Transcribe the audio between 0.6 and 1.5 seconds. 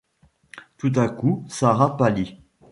Tout à coup,